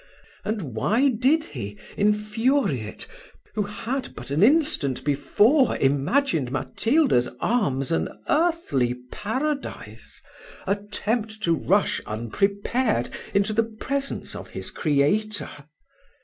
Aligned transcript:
and 0.43 0.63
why 0.73 1.09
did 1.09 1.43
he, 1.43 1.77
infuriate, 1.95 3.05
who 3.53 3.61
had, 3.61 4.15
but 4.15 4.31
an 4.31 4.41
instant 4.41 5.03
before, 5.03 5.77
imagined 5.77 6.51
Matilda's 6.51 7.29
arms 7.39 7.91
an 7.91 8.09
earthly 8.27 8.95
paradise, 9.11 10.19
attempt 10.65 11.43
to 11.43 11.53
rush 11.55 12.01
unprepared 12.07 13.09
into 13.35 13.53
the 13.53 13.61
presence 13.79 14.35
of 14.35 14.49
his 14.49 14.71
Creator! 14.71 15.49